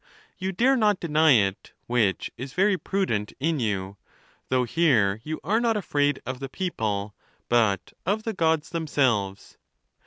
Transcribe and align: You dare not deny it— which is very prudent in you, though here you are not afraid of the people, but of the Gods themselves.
You 0.39 0.51
dare 0.51 0.75
not 0.75 0.99
deny 0.99 1.33
it— 1.33 1.73
which 1.85 2.31
is 2.35 2.53
very 2.53 2.75
prudent 2.75 3.33
in 3.39 3.59
you, 3.59 3.97
though 4.49 4.63
here 4.63 5.21
you 5.23 5.39
are 5.43 5.59
not 5.59 5.77
afraid 5.77 6.23
of 6.25 6.39
the 6.39 6.49
people, 6.49 7.13
but 7.49 7.93
of 8.03 8.23
the 8.23 8.33
Gods 8.33 8.71
themselves. 8.71 9.59